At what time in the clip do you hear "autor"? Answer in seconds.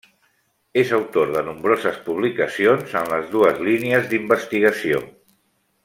0.99-1.33